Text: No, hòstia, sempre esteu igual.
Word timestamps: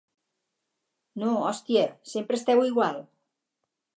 No, 1.23 1.33
hòstia, 1.49 1.85
sempre 2.13 2.39
esteu 2.41 2.65
igual. 2.73 3.01